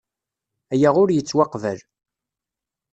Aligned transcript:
Aya 0.73 0.89
ur 1.01 1.09
yettwaqbal. 1.11 1.79